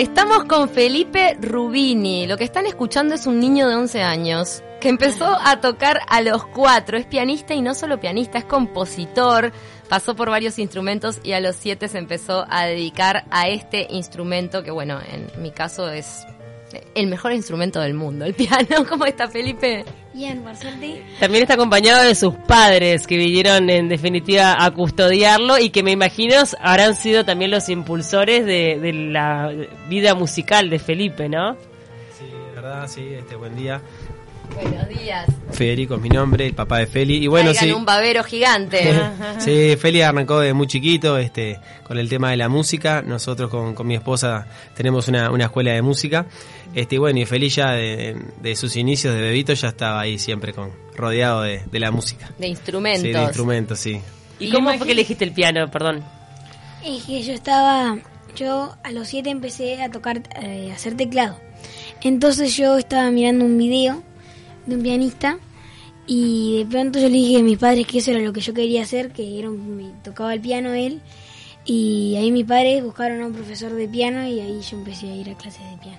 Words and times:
Estamos 0.00 0.44
con 0.44 0.70
Felipe 0.70 1.36
Rubini. 1.42 2.26
Lo 2.26 2.38
que 2.38 2.44
están 2.44 2.64
escuchando 2.64 3.14
es 3.14 3.26
un 3.26 3.38
niño 3.38 3.68
de 3.68 3.74
11 3.74 4.00
años 4.00 4.62
que 4.80 4.88
empezó 4.88 5.26
a 5.26 5.60
tocar 5.60 6.00
a 6.08 6.22
los 6.22 6.46
cuatro. 6.46 6.96
Es 6.96 7.04
pianista 7.04 7.52
y 7.52 7.60
no 7.60 7.74
solo 7.74 8.00
pianista, 8.00 8.38
es 8.38 8.46
compositor. 8.46 9.52
Pasó 9.90 10.16
por 10.16 10.30
varios 10.30 10.58
instrumentos 10.58 11.20
y 11.22 11.32
a 11.32 11.40
los 11.40 11.54
siete 11.54 11.86
se 11.86 11.98
empezó 11.98 12.46
a 12.48 12.64
dedicar 12.64 13.26
a 13.30 13.48
este 13.48 13.88
instrumento 13.90 14.62
que, 14.62 14.70
bueno, 14.70 15.00
en 15.06 15.42
mi 15.42 15.50
caso 15.50 15.90
es 15.90 16.24
el 16.94 17.06
mejor 17.06 17.32
instrumento 17.32 17.80
del 17.80 17.94
mundo, 17.94 18.24
el 18.24 18.34
piano. 18.34 18.84
¿Cómo 18.88 19.04
está 19.06 19.28
Felipe? 19.28 19.84
Bien, 20.12 20.42
por 20.42 20.56
suerte. 20.56 21.02
También 21.18 21.42
está 21.42 21.54
acompañado 21.54 22.02
de 22.02 22.14
sus 22.14 22.34
padres 22.34 23.06
que 23.06 23.16
vinieron 23.16 23.70
en 23.70 23.88
definitiva 23.88 24.62
a 24.62 24.70
custodiarlo 24.72 25.58
y 25.58 25.70
que 25.70 25.82
me 25.82 25.92
imagino 25.92 26.36
habrán 26.60 26.94
sido 26.94 27.24
también 27.24 27.50
los 27.50 27.68
impulsores 27.68 28.44
de, 28.44 28.78
de 28.80 28.92
la 28.92 29.52
vida 29.88 30.14
musical 30.14 30.68
de 30.70 30.78
Felipe, 30.78 31.28
¿no? 31.28 31.54
Sí, 32.18 32.26
verdad, 32.54 32.88
sí, 32.88 33.14
este 33.14 33.36
buen 33.36 33.56
día. 33.56 33.80
Buenos 34.54 34.88
días. 34.88 35.26
Federico 35.52 35.94
es 35.96 36.00
mi 36.00 36.08
nombre, 36.08 36.46
el 36.46 36.54
papá 36.54 36.78
de 36.78 36.86
Feli. 36.86 37.16
Y 37.16 37.26
bueno, 37.26 37.52
Traigan 37.52 37.68
sí. 37.68 37.72
un 37.78 37.84
babero 37.84 38.22
gigante. 38.24 38.92
sí, 39.38 39.76
Feli 39.76 40.02
arrancó 40.02 40.40
de 40.40 40.52
muy 40.54 40.66
chiquito 40.66 41.18
este, 41.18 41.58
con 41.84 41.98
el 41.98 42.08
tema 42.08 42.30
de 42.30 42.36
la 42.36 42.48
música. 42.48 43.02
Nosotros 43.02 43.50
con, 43.50 43.74
con 43.74 43.86
mi 43.86 43.94
esposa 43.94 44.46
tenemos 44.74 45.08
una, 45.08 45.30
una 45.30 45.44
escuela 45.46 45.72
de 45.72 45.82
música. 45.82 46.26
Este, 46.74 46.96
y 46.96 46.98
bueno, 46.98 47.18
y 47.18 47.26
Feli 47.26 47.48
ya 47.48 47.72
de, 47.72 48.16
de 48.40 48.56
sus 48.56 48.76
inicios 48.76 49.14
de 49.14 49.20
bebito 49.20 49.52
ya 49.54 49.68
estaba 49.68 50.00
ahí 50.00 50.18
siempre 50.18 50.52
con 50.52 50.70
rodeado 50.94 51.42
de, 51.42 51.62
de 51.70 51.80
la 51.80 51.90
música. 51.90 52.30
De 52.38 52.48
instrumentos. 52.48 53.02
Sí, 53.02 53.12
de 53.12 53.22
instrumentos, 53.22 53.78
sí. 53.78 54.00
¿Y, 54.38 54.46
Y 54.46 54.50
cómo 54.50 54.72
fue 54.74 54.86
que 54.86 54.92
elegiste 54.92 55.24
el 55.24 55.32
piano? 55.32 55.70
Perdón. 55.70 56.04
Es 56.84 57.04
que 57.04 57.22
yo 57.22 57.34
estaba, 57.34 57.98
yo 58.36 58.74
a 58.82 58.92
los 58.92 59.08
siete 59.08 59.30
empecé 59.30 59.82
a 59.82 59.90
tocar, 59.90 60.22
eh, 60.42 60.68
a 60.70 60.74
hacer 60.74 60.96
teclado. 60.96 61.38
Entonces 62.02 62.56
yo 62.56 62.78
estaba 62.78 63.10
mirando 63.10 63.44
un 63.44 63.58
video 63.58 64.02
de 64.70 64.76
un 64.76 64.82
pianista 64.82 65.38
y 66.06 66.58
de 66.58 66.66
pronto 66.66 66.98
yo 66.98 67.08
le 67.08 67.14
dije 67.14 67.38
a 67.38 67.42
mis 67.42 67.58
padres 67.58 67.86
que 67.86 67.98
eso 67.98 68.10
era 68.10 68.20
lo 68.20 68.32
que 68.32 68.40
yo 68.40 68.54
quería 68.54 68.82
hacer, 68.82 69.12
que 69.12 69.38
era 69.38 69.48
un- 69.50 69.76
me 69.76 69.90
tocaba 70.02 70.32
el 70.34 70.40
piano 70.40 70.72
él. 70.72 71.00
Y 71.64 72.16
ahí 72.16 72.32
mis 72.32 72.46
padres 72.46 72.82
buscaron 72.82 73.20
a 73.20 73.26
un 73.26 73.32
profesor 73.34 73.72
de 73.74 73.86
piano 73.86 74.26
y 74.26 74.40
ahí 74.40 74.60
yo 74.62 74.78
empecé 74.78 75.10
a 75.10 75.14
ir 75.14 75.28
a 75.30 75.34
clases 75.36 75.60
de 75.70 75.76
piano. 75.76 75.98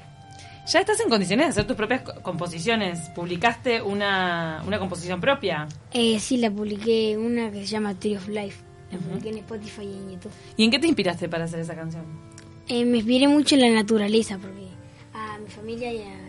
Ya 0.72 0.80
estás 0.80 1.00
en 1.02 1.10
condiciones 1.10 1.46
de 1.48 1.50
hacer 1.52 1.68
tus 1.68 1.76
propias 1.76 2.02
co- 2.02 2.22
composiciones. 2.22 3.10
¿Publicaste 3.16 3.82
una, 3.82 4.64
una 4.66 4.80
composición 4.80 5.22
propia? 5.22 5.68
Eh, 5.94 6.20
sí, 6.20 6.38
la 6.38 6.50
publiqué 6.52 7.18
una 7.18 7.52
que 7.52 7.62
se 7.62 7.68
llama 7.68 7.94
Tree 7.94 8.18
of 8.18 8.28
Life. 8.28 8.58
La 8.92 8.98
publiqué 8.98 9.30
en 9.30 9.38
Spotify 9.38 9.84
y 9.84 9.94
en 9.94 10.12
YouTube. 10.12 10.32
¿Y 10.58 10.64
en 10.66 10.72
qué 10.72 10.80
te 10.80 10.88
inspiraste 10.88 11.30
para 11.30 11.46
hacer 11.46 11.60
esa 11.60 11.76
canción? 11.76 12.04
Eh, 12.68 12.84
me 12.86 12.98
inspiré 12.98 13.28
mucho 13.28 13.56
en 13.56 13.62
la 13.62 13.70
naturaleza 13.70 14.38
porque 14.38 14.68
a 15.14 15.38
mi 15.40 15.48
familia 15.50 15.94
y 15.94 16.02
a, 16.02 16.21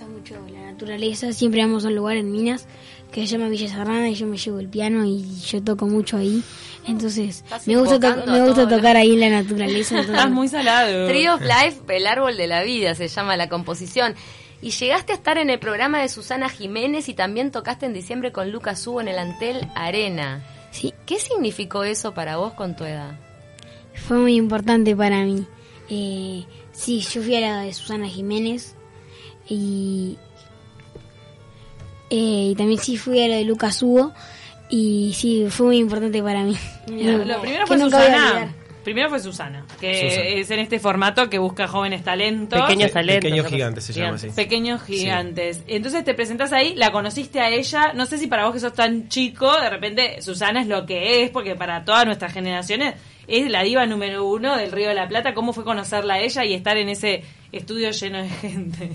gusta 0.00 0.06
mucho 0.06 0.52
la 0.52 0.72
naturaleza. 0.72 1.32
Siempre 1.32 1.60
vamos 1.62 1.84
a 1.84 1.88
un 1.88 1.96
lugar 1.96 2.16
en 2.16 2.30
Minas 2.30 2.66
que 3.12 3.22
se 3.22 3.26
llama 3.26 3.48
Villa 3.48 3.68
Serrana 3.68 4.08
y 4.08 4.14
yo 4.14 4.26
me 4.26 4.36
llevo 4.36 4.58
el 4.58 4.68
piano 4.68 5.04
y 5.04 5.40
yo 5.40 5.62
toco 5.62 5.86
mucho 5.86 6.16
ahí. 6.16 6.42
Entonces 6.86 7.44
me 7.66 7.76
gusta, 7.76 8.24
me 8.26 8.42
gusta 8.46 8.68
tocar 8.68 8.96
ahí 8.96 9.12
en 9.12 9.20
la 9.20 9.30
naturaleza. 9.30 10.00
Estás 10.00 10.30
muy 10.30 10.48
salado. 10.48 11.06
Tree 11.08 11.28
of 11.28 11.40
Life, 11.40 11.80
el 11.88 12.06
árbol 12.06 12.36
de 12.36 12.46
la 12.46 12.62
vida, 12.62 12.94
se 12.94 13.08
llama 13.08 13.36
la 13.36 13.48
composición. 13.48 14.14
Y 14.62 14.70
llegaste 14.70 15.12
a 15.12 15.16
estar 15.16 15.38
en 15.38 15.50
el 15.50 15.58
programa 15.58 16.00
de 16.00 16.08
Susana 16.08 16.48
Jiménez 16.48 17.08
y 17.08 17.14
también 17.14 17.50
tocaste 17.50 17.86
en 17.86 17.94
diciembre 17.94 18.30
con 18.30 18.50
Lucas 18.50 18.86
Hugo 18.86 19.00
en 19.00 19.08
el 19.08 19.18
Antel 19.18 19.68
Arena. 19.74 20.42
Sí, 20.70 20.94
¿Qué 21.06 21.18
significó 21.18 21.84
eso 21.84 22.14
para 22.14 22.36
vos 22.36 22.52
con 22.52 22.76
tu 22.76 22.84
edad? 22.84 23.18
fue 23.92 24.16
muy 24.16 24.36
importante 24.36 24.96
para 24.96 25.24
mí. 25.24 25.44
Eh, 25.90 26.44
sí, 26.72 27.00
yo 27.00 27.22
fui 27.22 27.36
a 27.36 27.40
la 27.40 27.60
de 27.62 27.72
Susana 27.74 28.08
Jiménez 28.08 28.76
y, 29.50 30.16
eh, 32.10 32.48
y 32.50 32.54
también 32.56 32.78
sí 32.80 32.96
fui 32.96 33.22
a 33.22 33.28
la 33.28 33.36
de 33.36 33.44
Lucas 33.44 33.82
Hugo 33.82 34.12
y 34.68 35.12
sí, 35.14 35.46
fue 35.50 35.66
muy 35.66 35.76
importante 35.78 36.22
para 36.22 36.42
mí. 36.44 36.56
Lo, 36.88 37.24
lo 37.24 37.40
primero 37.42 37.66
fue 37.66 37.78
Susana. 37.78 38.54
Primero 38.84 39.10
fue 39.10 39.20
Susana, 39.20 39.66
que 39.78 40.08
Susana. 40.08 40.24
es 40.28 40.50
en 40.52 40.58
este 40.60 40.78
formato 40.80 41.28
que 41.28 41.38
busca 41.38 41.68
jóvenes 41.68 42.02
talentos. 42.02 42.58
Pequeños 42.62 42.88
Pe- 42.90 42.94
talentos. 42.94 43.24
Pequeño 43.24 43.42
¿no? 43.42 43.48
gigante 43.50 43.80
se 43.82 43.92
llama 43.92 44.14
así. 44.16 44.30
Pequeños 44.30 44.82
gigantes. 44.82 45.60
Entonces 45.66 46.02
te 46.02 46.14
presentas 46.14 46.50
ahí, 46.54 46.74
la 46.76 46.90
conociste 46.90 47.40
a 47.40 47.50
ella. 47.50 47.92
No 47.92 48.06
sé 48.06 48.16
si 48.16 48.26
para 48.26 48.44
vos 48.46 48.54
que 48.54 48.60
sos 48.60 48.72
tan 48.72 49.08
chico, 49.10 49.52
de 49.60 49.68
repente 49.68 50.22
Susana 50.22 50.62
es 50.62 50.66
lo 50.66 50.86
que 50.86 51.22
es, 51.22 51.30
porque 51.30 51.56
para 51.56 51.84
todas 51.84 52.06
nuestras 52.06 52.32
generaciones 52.32 52.94
es 53.28 53.50
la 53.50 53.62
diva 53.64 53.84
número 53.84 54.24
uno 54.26 54.56
del 54.56 54.72
Río 54.72 54.88
de 54.88 54.94
la 54.94 55.06
Plata. 55.08 55.34
¿Cómo 55.34 55.52
fue 55.52 55.62
conocerla 55.62 56.14
a 56.14 56.20
ella 56.20 56.44
y 56.46 56.54
estar 56.54 56.78
en 56.78 56.88
ese 56.88 57.22
estudio 57.52 57.90
lleno 57.90 58.22
de 58.22 58.28
gente? 58.30 58.90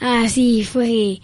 Ah, 0.00 0.26
sí, 0.28 0.64
fue 0.64 1.20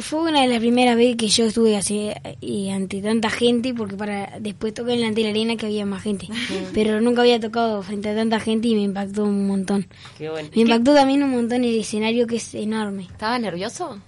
fue 0.00 0.22
una 0.28 0.40
de 0.42 0.48
las 0.48 0.58
primeras 0.58 0.96
veces 0.96 1.16
que 1.16 1.28
yo 1.28 1.44
estuve 1.44 1.76
así, 1.76 2.10
eh, 2.42 2.72
ante 2.72 3.00
tanta 3.00 3.30
gente, 3.30 3.72
porque 3.74 3.94
para 3.96 4.38
después 4.40 4.74
toqué 4.74 4.94
en 4.94 5.02
la 5.02 5.06
Antel 5.06 5.26
Arena 5.28 5.54
que 5.56 5.66
había 5.66 5.86
más 5.86 6.02
gente, 6.02 6.26
pero 6.72 7.00
nunca 7.00 7.20
había 7.22 7.38
tocado 7.38 7.80
frente 7.84 8.08
a 8.08 8.14
tanta 8.16 8.40
gente 8.40 8.66
y 8.66 8.74
me 8.74 8.82
impactó 8.82 9.22
un 9.22 9.46
montón. 9.46 9.86
Qué 10.18 10.30
bueno. 10.30 10.48
Me 10.52 10.62
impactó 10.62 10.94
también 10.94 11.22
un 11.22 11.30
montón 11.30 11.62
el 11.62 11.78
escenario 11.78 12.26
que 12.26 12.36
es 12.36 12.54
enorme, 12.56 13.04
¿Estabas 13.04 13.40
nervioso? 13.40 13.98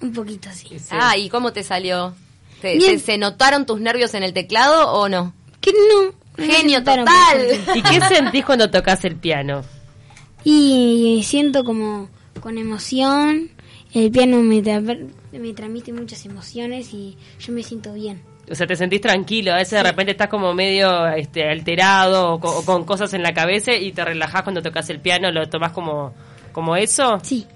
un 0.00 0.12
poquito 0.12 0.48
así. 0.48 0.68
Ah, 0.90 1.16
¿y 1.16 1.28
cómo 1.28 1.52
te 1.52 1.64
salió? 1.64 2.14
¿Te- 2.60 2.76
Bien. 2.76 3.00
¿Se, 3.00 3.06
se 3.06 3.18
notaron 3.18 3.66
tus 3.66 3.80
nervios 3.80 4.14
en 4.14 4.22
el 4.22 4.32
teclado 4.32 4.92
o 4.92 5.08
no? 5.08 5.34
Que 5.60 5.72
no. 5.72 6.12
Genio 6.44 6.78
total. 6.84 7.06
¿Y 7.74 7.82
qué 7.82 8.00
sentís 8.08 8.44
cuando 8.44 8.70
tocas 8.70 9.04
el 9.04 9.16
piano? 9.16 9.62
Y 10.44 11.22
siento 11.24 11.64
como 11.64 12.08
con 12.42 12.58
emoción, 12.58 13.48
el 13.94 14.10
piano 14.10 14.42
me, 14.42 14.62
tra- 14.62 15.08
me 15.32 15.52
transmite 15.54 15.92
muchas 15.92 16.26
emociones 16.26 16.92
y 16.92 17.16
yo 17.40 17.52
me 17.52 17.62
siento 17.62 17.94
bien. 17.94 18.20
O 18.50 18.54
sea, 18.56 18.66
te 18.66 18.74
sentís 18.76 19.00
tranquilo, 19.00 19.52
a 19.52 19.56
veces 19.56 19.82
de 19.82 19.84
repente 19.84 20.12
estás 20.12 20.28
como 20.28 20.52
medio 20.52 21.06
este, 21.08 21.48
alterado 21.48 22.32
o, 22.34 22.40
co- 22.40 22.58
o 22.58 22.64
con 22.64 22.84
cosas 22.84 23.14
en 23.14 23.22
la 23.22 23.32
cabeza 23.32 23.72
y 23.74 23.92
te 23.92 24.04
relajás 24.04 24.42
cuando 24.42 24.60
tocas 24.60 24.90
el 24.90 24.98
piano, 25.00 25.30
lo 25.30 25.48
tomás 25.48 25.70
como, 25.72 26.12
como 26.52 26.74
eso. 26.76 27.18
Sí. 27.22 27.46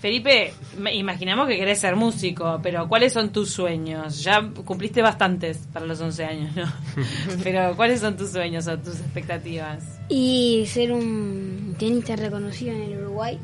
Felipe, 0.00 0.52
me- 0.78 0.94
imaginamos 0.94 1.48
que 1.48 1.56
querés 1.56 1.80
ser 1.80 1.96
músico, 1.96 2.60
pero 2.62 2.88
¿cuáles 2.88 3.12
son 3.12 3.30
tus 3.32 3.50
sueños? 3.50 4.22
Ya 4.22 4.48
cumpliste 4.64 5.02
bastantes 5.02 5.58
para 5.72 5.86
los 5.86 6.00
11 6.00 6.24
años, 6.24 6.54
¿no? 6.56 6.64
pero 7.42 7.74
¿cuáles 7.76 8.00
son 8.00 8.16
tus 8.16 8.30
sueños 8.30 8.66
o 8.68 8.78
tus 8.78 9.00
expectativas? 9.00 9.82
Y 10.08 10.64
ser 10.68 10.92
un 10.92 11.74
pianista 11.78 12.14
reconocido 12.16 12.72
en 12.74 12.82
el 12.82 12.98
Uruguay. 12.98 13.38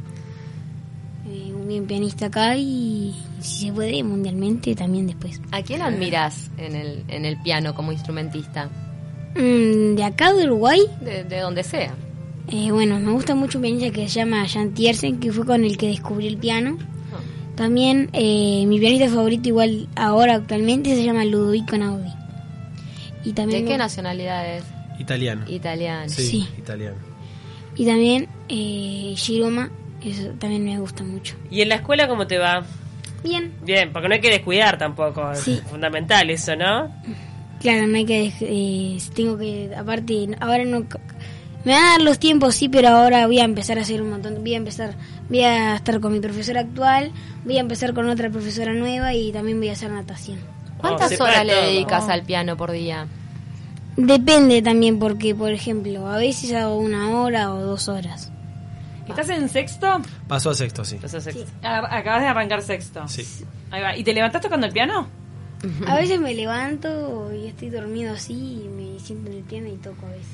Eh, 1.27 1.53
un 1.55 1.67
bien 1.67 1.87
pianista 1.87 2.27
acá 2.27 2.57
y 2.57 3.15
si 3.41 3.67
se 3.67 3.73
puede 3.73 4.03
mundialmente 4.05 4.75
también 4.75 5.07
después. 5.07 5.41
¿A 5.53 5.63
quién 5.63 5.81
admirás 5.83 6.51
en 6.59 6.77
el, 6.77 7.05
en 7.09 7.25
el 7.25 7.41
piano 7.43 7.75
como 7.75 7.93
instrumentista? 7.93 8.69
Mm, 9.35 9.95
de 9.97 10.05
acá 10.05 10.33
de 10.35 10.45
Uruguay, 10.45 10.81
De, 11.01 11.25
de 11.25 11.41
donde 11.41 11.63
sea. 11.65 11.95
eh, 12.49 12.71
bueno, 12.71 13.01
me 13.01 13.11
gusta 13.13 13.35
mucho 13.35 13.59
un 13.59 13.63
pianista 13.63 13.91
que 13.91 14.09
se 14.09 14.21
llama 14.21 14.47
Jan 14.47 14.75
Tiersen, 14.75 15.19
que 15.19 15.33
fue 15.33 15.47
con 15.47 15.65
el 15.65 15.77
que 15.79 15.89
descubrí 15.89 16.27
el 16.27 16.37
piano. 16.37 16.77
También 17.57 18.11
eh, 18.13 18.65
mi 18.67 18.79
pianista 18.81 19.09
favorito 19.09 19.49
igual 19.49 19.89
ahora 19.97 20.35
actualmente 20.35 20.95
se 20.97 21.05
llama 21.05 21.25
Ludovico 21.25 21.79
Naudi. 21.79 22.11
Y 23.25 23.33
también 23.33 23.61
¿De 23.63 23.67
qué 23.69 23.73
me- 23.75 23.79
nacionalidad 23.79 24.57
es? 24.57 24.65
Italiano. 24.99 25.45
Italiano. 25.49 26.09
Sí, 26.09 26.23
Sí. 26.27 26.49
italiano. 26.59 26.97
y 27.77 27.87
también 27.87 28.29
eh, 28.49 29.15
Shiroma, 29.17 29.71
eso 30.11 30.29
también 30.39 30.65
me 30.65 30.79
gusta 30.79 31.03
mucho. 31.05 31.37
¿Y 31.51 31.63
en 31.63 31.69
la 31.69 31.77
escuela 31.77 32.09
cómo 32.09 32.27
te 32.27 32.39
va? 32.39 32.65
Bien, 33.23 33.55
Bien, 33.63 33.91
porque 33.93 34.09
no 34.09 34.15
hay 34.15 34.21
que 34.21 34.31
descuidar 34.31 34.77
tampoco, 34.77 35.31
es 35.33 35.63
fundamental 35.63 36.29
eso, 36.29 36.55
¿no? 36.57 36.95
Claro, 37.61 37.87
no 37.87 37.97
hay 37.97 38.05
que... 38.05 38.33
eh, 38.41 38.99
tengo 39.15 39.39
que... 39.39 39.71
Aparte, 39.75 40.29
ahora 40.41 40.65
no... 40.67 40.85
Me 41.65 41.73
van 41.73 41.83
a 41.83 41.91
dar 41.93 42.03
los 42.03 42.19
tiempos, 42.19 42.55
sí, 42.57 42.69
pero 42.69 42.89
ahora 42.89 43.27
voy 43.27 43.39
a 43.39 43.45
empezar 43.45 43.79
a 43.79 43.81
hacer 43.81 44.03
un 44.03 44.11
montón. 44.11 44.35
Voy 44.41 44.53
a 44.53 44.59
empezar... 44.59 44.95
Voy 45.31 45.41
a 45.41 45.77
estar 45.77 45.99
con 46.01 46.13
mi 46.13 46.21
profesora 46.21 46.61
actual, 46.61 47.13
voy 47.47 47.57
a 47.57 47.61
empezar 47.61 47.95
con 47.95 48.07
otra 48.11 48.29
profesora 48.29 48.75
nueva 48.75 49.15
y 49.15 49.33
también 49.33 49.59
voy 49.59 49.71
a 49.71 49.73
hacer 49.73 49.91
natación. 49.91 50.39
¿Cuántas 50.77 51.15
para 51.15 51.31
horas 51.31 51.47
le 51.47 51.53
todo. 51.55 51.63
dedicas 51.63 52.09
al 52.11 52.25
piano 52.25 52.59
por 52.59 52.73
día? 52.73 53.07
Depende 53.97 54.61
también 54.61 54.99
porque, 54.99 55.35
por 55.35 55.51
ejemplo, 55.51 56.07
a 56.09 56.19
veces 56.19 56.53
hago 56.53 56.77
una 56.77 57.09
hora 57.19 57.55
o 57.55 57.61
dos 57.63 57.89
horas. 57.89 58.31
¿Estás 59.09 59.29
en 59.31 59.49
sexto? 59.49 60.01
Pasó 60.29 60.51
a 60.51 60.55
sexto, 60.55 60.85
sí. 60.85 60.99
Ex- 61.03 61.45
A- 61.63 61.97
Acabas 61.99 62.23
de 62.23 62.29
arrancar 62.29 62.63
sexto. 62.63 63.07
Sí. 63.09 63.25
Ahí 63.71 63.83
va. 63.83 63.97
¿Y 63.97 64.05
te 64.05 64.13
levantás 64.15 64.41
tocando 64.43 64.67
el 64.67 64.73
piano? 64.73 65.07
A 65.87 65.95
veces 65.97 66.21
me 66.21 66.35
levanto 66.35 67.33
y 67.35 67.47
estoy 67.47 67.71
dormido 67.71 68.13
así 68.15 68.35
y 68.35 68.69
me 68.69 68.99
siento 69.01 69.31
en 69.31 69.39
el 69.39 69.43
piano 69.45 69.69
y 69.69 69.77
toco 69.77 70.07
a 70.07 70.11
veces. 70.11 70.27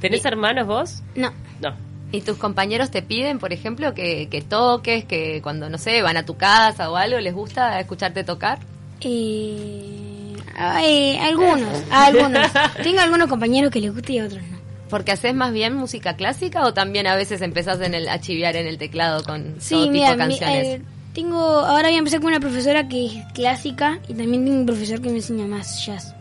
¿Tenés 0.00 0.24
hermanos 0.24 0.66
vos? 0.66 1.02
No, 1.14 1.32
No. 1.60 1.74
¿Y 2.12 2.22
tus 2.22 2.36
compañeros 2.38 2.90
te 2.90 3.02
piden, 3.02 3.38
por 3.38 3.52
ejemplo, 3.52 3.94
que, 3.94 4.28
que 4.28 4.42
toques, 4.42 5.04
que 5.04 5.40
cuando, 5.42 5.68
no 5.70 5.78
sé, 5.78 6.02
van 6.02 6.16
a 6.16 6.24
tu 6.24 6.36
casa 6.36 6.90
o 6.90 6.96
algo, 6.96 7.20
les 7.20 7.32
gusta 7.32 7.78
escucharte 7.78 8.24
tocar? 8.24 8.58
Eh, 9.00 10.34
eh, 10.82 11.18
algunos, 11.20 11.68
algunos. 11.90 12.48
Tengo 12.82 13.00
algunos 13.00 13.28
compañeros 13.28 13.70
que 13.70 13.80
les 13.80 13.94
gusta 13.94 14.10
y 14.12 14.20
otros 14.20 14.42
no. 14.42 14.58
Porque 14.90 15.12
haces 15.12 15.34
más 15.34 15.52
bien 15.52 15.74
música 15.74 16.16
clásica 16.16 16.64
o 16.66 16.74
también 16.74 17.06
a 17.06 17.14
veces 17.14 17.40
empezás 17.42 17.80
en 17.80 17.94
el, 17.94 18.08
a 18.08 18.20
chiviar 18.20 18.56
en 18.56 18.66
el 18.66 18.76
teclado 18.78 19.22
con 19.24 19.54
Sí, 19.60 19.74
todo 19.74 19.82
tipo 19.84 19.92
mira, 19.92 20.10
de 20.10 20.16
mi- 20.16 20.18
canciones? 20.38 20.66
eh, 20.66 20.82
tengo, 21.14 21.38
ahora 21.40 21.88
voy 21.88 21.94
a 21.96 21.98
empezar 21.98 22.20
con 22.20 22.28
una 22.30 22.40
profesora 22.40 22.88
que 22.88 23.06
es 23.06 23.12
clásica 23.34 23.98
y 24.08 24.14
también 24.14 24.44
tengo 24.44 24.58
un 24.60 24.66
profesor 24.66 25.00
que 25.00 25.08
me 25.08 25.16
enseña 25.16 25.46
más 25.46 25.84
jazz. 25.86 26.14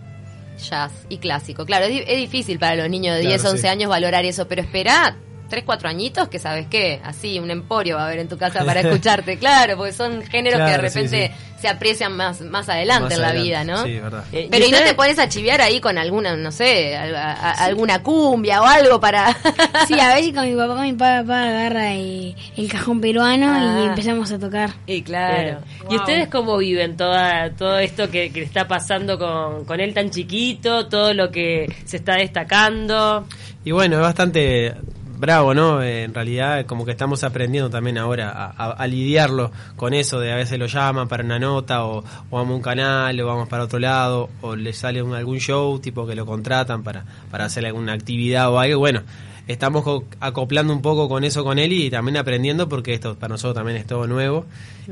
Jazz 0.70 0.92
y 1.10 1.18
clásico. 1.20 1.66
Claro, 1.66 1.86
es, 1.86 1.92
di- 1.92 2.04
es 2.06 2.18
difícil 2.18 2.60
para 2.60 2.76
los 2.76 2.90
niños 2.90 3.16
de 3.16 3.22
Claro, 3.22 3.38
10, 3.38 3.46
11 3.46 3.62
sí. 3.62 3.68
años 3.68 3.90
valorar 3.90 4.26
eso, 4.26 4.48
pero 4.48 4.62
espera 4.62 5.16
3, 5.50 5.64
4 5.66 5.90
añitos 5.90 6.28
que 6.30 6.40
sabes 6.40 6.68
qué, 6.68 7.00
así 7.04 7.40
un 7.40 7.52
emporio 7.52 7.96
va 7.98 8.04
a 8.04 8.06
haber 8.08 8.20
en 8.20 8.28
tu 8.30 8.38
casa 8.38 8.64
para 8.64 8.80
escucharte, 8.82 9.38
claro, 9.38 9.76
porque 9.78 9.92
son 9.94 10.22
géneros 10.24 10.60
que 10.60 10.66
de 10.66 10.76
sí, 10.76 10.82
repente 11.00 11.32
se 11.60 11.68
aprecian 11.68 12.16
más, 12.16 12.40
más 12.40 12.70
adelante 12.70 13.04
Más 13.04 13.14
en 13.16 13.22
la 13.22 13.28
adelante. 13.30 13.50
vida, 13.50 13.64
¿no? 13.66 13.84
Sí, 13.84 14.00
verdad. 14.00 14.24
Eh, 14.32 14.48
Pero 14.50 14.66
¿y 14.66 14.72
no 14.72 14.78
te 14.78 14.94
pones 14.94 15.20
a 15.20 15.28
chiviar 15.28 15.60
ahí 15.60 15.82
con 15.82 15.98
alguna, 15.98 16.38
no 16.38 16.54
sé, 16.54 16.96
a- 16.96 17.52
alguna 17.66 18.02
cumbia 18.02 18.62
o 18.62 18.66
algo 18.66 19.00
para... 19.02 19.36
Sí, 19.88 20.00
a 20.00 20.16
veces 20.16 20.34
con 20.34 20.48
mi 20.48 20.56
papá, 20.56 20.76
con 20.76 20.84
mi 20.84 20.94
papá 20.94 21.44
agarra 21.44 21.94
eh, 21.96 22.34
el 22.56 22.72
cajón 22.72 23.02
peruano 23.02 23.48
Ah. 23.52 23.82
y 23.84 23.88
empezamos 23.88 24.32
a 24.32 24.40
tocar. 24.40 24.70
y 24.88 25.02
claro. 25.02 25.60
¿Y 25.90 25.96
ustedes 25.98 26.30
cómo 26.30 26.56
viven 26.58 26.96
toda, 26.96 27.50
todo 27.52 27.78
esto 27.80 28.10
que, 28.10 28.32
que 28.32 28.42
está 28.44 28.66
pasando 28.68 29.20
con, 29.20 29.66
con 29.66 29.82
él 29.82 29.94
tan 29.94 30.12
chiquito, 30.12 30.88
todo 30.88 31.14
lo 31.14 31.30
que 31.30 31.66
se 31.84 31.98
está 31.98 32.16
destacando? 32.16 33.26
Y 33.66 33.72
bueno, 33.72 33.98
es 33.98 34.02
bastante 34.02 34.74
bravo, 35.20 35.54
¿no? 35.54 35.82
Eh, 35.84 36.04
en 36.04 36.14
realidad, 36.14 36.66
como 36.66 36.86
que 36.86 36.92
estamos 36.92 37.24
aprendiendo 37.24 37.70
también 37.70 37.98
ahora 37.98 38.32
a, 38.32 38.46
a- 38.58 38.72
a 38.72 38.88
lidiarlo 38.88 39.52
con 39.76 39.94
eso 39.94 40.20
de 40.20 40.32
a 40.32 40.36
veces 40.36 40.58
lo 40.58 40.66
llaman 40.66 41.08
para 41.08 41.24
una 41.24 41.38
nota 41.38 41.84
o, 41.86 42.00
o 42.00 42.04
vamos 42.32 42.52
a 42.54 42.56
un 42.56 42.62
canal 42.62 43.20
o 43.20 43.28
vamos 43.28 43.50
para 43.50 43.64
otro 43.66 43.80
lado 43.80 44.30
o 44.42 44.56
le 44.56 44.74
sale 44.74 45.02
un- 45.04 45.14
algún 45.14 45.40
show 45.40 45.78
tipo 45.80 46.08
que 46.08 46.16
lo 46.16 46.26
contratan 46.26 46.84
para, 46.84 47.04
para 47.30 47.46
hacer 47.46 47.66
alguna 47.66 47.94
actividad 47.94 48.50
o 48.50 48.60
algo. 48.60 48.80
Bueno, 48.80 49.02
estamos 49.48 49.84
co- 49.84 50.06
acoplando 50.22 50.72
un 50.74 50.82
poco 50.82 51.10
con 51.10 51.24
eso 51.24 51.44
con 51.44 51.60
él 51.60 51.74
y 51.74 51.90
también 51.90 52.18
aprendiendo 52.18 52.70
porque 52.70 52.94
esto 52.94 53.16
para 53.16 53.34
nosotros 53.34 53.56
también 53.56 53.78
es 53.78 53.86
todo 53.86 54.08
nuevo. 54.08 54.46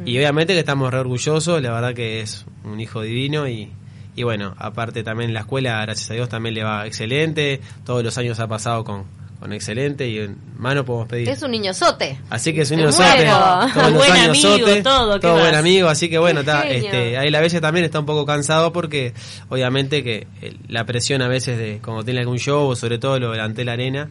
Y 0.05 0.17
obviamente 0.17 0.53
que 0.53 0.59
estamos 0.59 0.91
re 0.91 0.99
orgullosos, 0.99 1.61
la 1.61 1.71
verdad 1.71 1.93
que 1.95 2.19
es 2.21 2.45
un 2.65 2.79
hijo 2.79 3.01
divino 3.01 3.47
y, 3.47 3.71
y 4.15 4.23
bueno, 4.23 4.53
aparte 4.57 5.03
también 5.03 5.33
la 5.33 5.39
escuela, 5.41 5.79
gracias 5.81 6.11
a 6.11 6.13
Dios, 6.15 6.27
también 6.29 6.53
le 6.53 6.63
va 6.63 6.85
excelente. 6.85 7.61
Todos 7.85 8.03
los 8.03 8.17
años 8.17 8.39
ha 8.39 8.47
pasado 8.47 8.83
con, 8.83 9.03
con 9.39 9.53
excelente 9.53 10.07
y 10.07 10.17
en 10.19 10.37
mano 10.57 10.83
podemos 10.83 11.07
pedir. 11.07 11.29
Es 11.29 11.41
un 11.43 11.51
niño 11.51 11.73
sote. 11.73 12.19
Así 12.29 12.53
que 12.53 12.61
es 12.61 12.71
un. 12.71 12.79
Todos 12.79 12.95
los 12.95 12.97
Buen 13.93 14.11
años 14.11 14.43
amigo, 14.43 14.57
sote. 14.67 14.81
todo, 14.81 15.19
¿qué 15.19 15.31
buen 15.31 15.55
amigo. 15.55 15.89
Así 15.89 16.09
que 16.09 16.17
bueno, 16.17 16.39
está, 16.39 16.67
este, 16.67 17.17
ahí 17.17 17.33
a 17.33 17.39
veces 17.41 17.61
también 17.61 17.85
está 17.85 17.99
un 17.99 18.05
poco 18.05 18.25
cansado 18.25 18.73
porque 18.73 19.13
obviamente 19.49 20.03
que 20.03 20.27
eh, 20.41 20.55
la 20.67 20.85
presión 20.85 21.21
a 21.21 21.27
veces 21.27 21.57
de 21.57 21.79
cuando 21.83 22.03
tiene 22.03 22.21
algún 22.21 22.39
show, 22.39 22.75
sobre 22.75 22.97
todo 22.97 23.19
lo 23.19 23.31
delante 23.31 23.61
de 23.61 23.65
la 23.65 23.73
arena, 23.73 24.09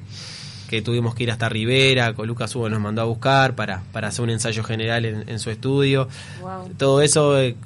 que 0.68 0.82
tuvimos 0.82 1.14
que 1.14 1.24
ir 1.24 1.30
hasta 1.30 1.48
Rivera, 1.48 2.14
con 2.14 2.26
Lucas 2.26 2.54
Hugo 2.54 2.68
nos 2.68 2.80
mandó 2.80 3.02
a 3.02 3.04
buscar 3.04 3.54
para, 3.54 3.82
para 3.92 4.08
hacer 4.08 4.22
un 4.22 4.30
ensayo 4.30 4.62
general 4.62 5.04
en, 5.04 5.28
en 5.28 5.38
su 5.38 5.50
estudio. 5.50 6.08
Todo 6.76 7.02
eso 7.02 7.38
eh, 7.40 7.56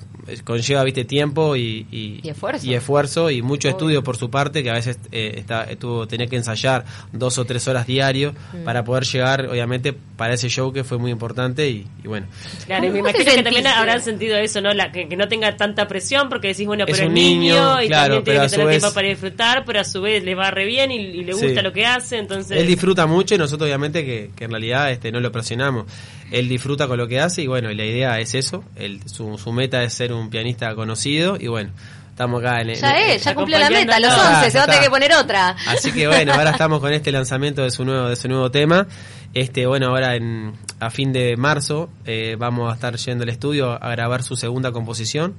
conlleva, 0.45 0.85
viste, 0.85 1.05
tiempo 1.05 1.57
y, 1.57 1.87
y, 1.91 2.21
Y 2.23 2.29
esfuerzo. 2.31 2.67
y 2.67 2.75
esfuerzo 2.75 3.31
y 3.31 3.43
mucho 3.43 3.69
estudio 3.69 4.03
por 4.03 4.17
su 4.17 4.31
parte, 4.31 4.63
que 4.63 4.71
a 4.71 4.75
veces 4.75 4.99
eh, 5.13 5.35
está, 5.37 5.67
tuvo, 5.77 6.07
tenía 6.07 6.27
que 6.27 6.37
ensayar 6.37 6.85
dos 7.13 7.39
o 7.39 7.45
tres 7.45 7.67
horas 7.69 7.87
diario 7.87 8.35
Mm. 8.53 8.65
para 8.65 8.85
poder 8.85 9.05
llegar, 9.05 9.47
obviamente, 9.47 9.93
para 10.17 10.35
ese 10.35 10.49
show 10.49 10.73
que 10.73 10.85
fue 10.85 10.99
muy 10.99 11.11
importante 11.11 11.69
y, 11.69 11.87
y 12.05 12.09
bueno. 12.09 12.27
Claro, 12.67 12.87
y 12.87 12.91
me 12.91 12.99
¿Cómo 13.01 13.13
te 13.13 13.23
imagino 13.23 13.37
que 13.37 13.43
también 13.43 13.67
habrán 13.67 14.03
sentido 14.03 14.37
eso, 14.37 14.61
¿no? 14.61 14.73
La, 14.75 14.91
que, 14.93 15.09
que 15.09 15.17
no 15.17 15.29
tenga 15.29 15.57
tanta 15.57 15.87
presión, 15.89 16.29
porque 16.29 16.49
decís, 16.49 16.67
bueno, 16.67 16.85
Es 16.87 16.97
pero 16.97 17.09
un 17.11 17.17
es 17.17 17.23
niño, 17.25 17.55
niño, 17.55 17.83
y 17.83 17.87
claro, 17.89 18.15
también 18.17 18.25
tiene 18.25 18.41
que 18.41 18.49
tener 18.51 18.67
vez- 18.67 18.79
tiempo 18.81 18.95
para 18.95 19.09
disfrutar, 19.09 19.65
pero 19.65 19.81
a 19.81 19.85
su 19.85 20.01
vez 20.01 20.23
le 20.25 20.35
va 20.35 20.51
re 20.51 20.67
bien 20.67 20.91
y, 20.91 20.97
y 20.97 21.25
le 21.25 21.33
Sí. 21.35 21.47
gusta 21.47 21.63
lo 21.63 21.73
que 21.73 21.87
hace, 21.87 22.19
entonces... 22.19 22.57
Él 22.59 22.67
disfruta 22.67 23.07
mucho 23.07 23.35
y 23.35 23.39
nosotros 23.39 23.67
obviamente 23.67 24.05
que, 24.05 24.31
que 24.37 24.45
en 24.45 24.51
realidad 24.51 24.91
este 24.91 25.11
no 25.13 25.21
lo 25.21 25.31
presionamos. 25.33 25.87
Él 26.31 26.49
disfruta 26.49 26.87
con 26.87 26.99
lo 26.99 27.09
que 27.09 27.21
hace 27.21 27.43
y 27.43 27.47
bueno, 27.47 27.71
y 27.71 27.75
la 27.75 27.85
idea 27.85 28.19
es 28.21 28.35
eso. 28.35 28.65
Él, 28.77 29.01
su, 29.07 29.37
su 29.39 29.53
meta 29.53 29.83
es 29.83 29.93
ser 29.95 30.13
un 30.13 30.31
pianista 30.31 30.75
conocido 30.75 31.37
y 31.41 31.49
bueno, 31.49 31.71
estamos 32.11 32.41
acá 32.43 32.61
en... 32.61 32.75
Ya 32.75 32.91
en- 32.99 33.11
es, 33.11 33.25
ya 33.25 33.35
cumplió 33.35 33.59
la 33.59 33.71
meta, 33.71 33.99
los 33.99 34.11
acompañándolo. 34.11 34.39
11, 34.39 34.51
se 34.51 34.59
va 34.59 34.65
a 34.65 34.67
tener 34.67 34.83
que 34.83 34.91
poner 34.91 35.13
otra. 35.15 35.57
Así 35.67 35.93
que 35.93 36.07
bueno, 36.07 36.33
ahora 36.35 36.51
estamos 36.51 36.81
con 36.81 36.93
este 36.93 37.11
lanzamiento 37.13 37.63
de 37.63 37.71
su 37.71 37.85
nuevo, 37.85 38.09
de 38.09 38.17
su 38.17 38.29
nuevo 38.29 38.51
tema. 38.51 38.87
Este, 39.35 39.67
bueno, 39.67 39.89
ahora 39.89 40.17
en, 40.17 40.53
a 40.81 40.91
fin 40.91 41.13
de 41.13 41.37
marzo 41.37 41.89
eh, 42.05 42.37
vamos 42.39 42.71
a 42.71 42.75
estar 42.75 42.97
yendo 42.97 43.23
al 43.25 43.31
estudio 43.31 43.73
a 43.73 43.91
grabar 43.91 44.23
su 44.23 44.37
segunda 44.37 44.73
composición. 44.73 45.35